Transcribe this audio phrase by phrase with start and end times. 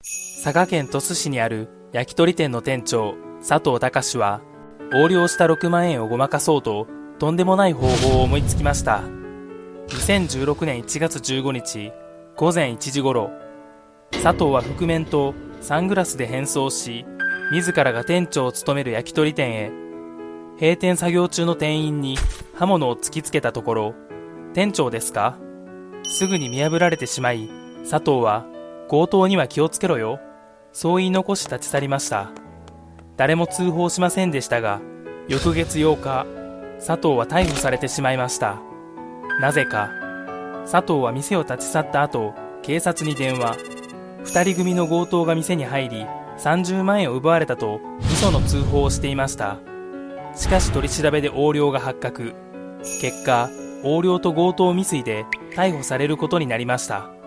[0.00, 3.16] 佐賀県鳥栖市にある焼き鳥店の店長、
[3.46, 4.40] 佐藤隆は、
[4.92, 6.86] 横領した6万円をごまかそうと、
[7.18, 9.02] とんでもない方法を思いつきました。
[9.88, 11.92] 2016年1月15日、
[12.36, 13.32] 午前1時頃、
[14.12, 17.04] 佐藤は覆面とサングラスで変装し、
[17.50, 19.72] 自らが店長を務める焼き鳥店へ、
[20.60, 22.16] 閉店作業中の店員に
[22.54, 23.94] 刃物を突きつけたところ、
[24.54, 25.36] 店長ですか？
[26.04, 27.50] すぐに見破られてしまい、
[27.82, 28.46] 佐藤は、
[28.88, 30.18] 強盗には気をつけろよ。
[30.72, 32.30] そう言い残し立ち去りました。
[33.16, 34.80] 誰も通報しませんでしたが、
[35.28, 36.26] 翌月8日、
[36.78, 38.60] 佐藤は逮捕されてしまいました。
[39.40, 39.90] なぜか、
[40.70, 42.32] 佐藤は店を立ち去った後、
[42.62, 43.56] 警察に電話。
[44.24, 46.06] 二人組の強盗が店に入り、
[46.38, 49.58] 30万円を奪われたと嘘の通報をしていました。
[50.34, 52.34] しかし取り調べで横領が発覚。
[53.00, 53.50] 結果、
[53.82, 57.17] 横領と強盗未遂で逮捕されることになりました。